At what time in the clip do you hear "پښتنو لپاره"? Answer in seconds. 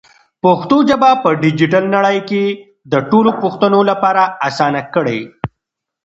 3.43-4.23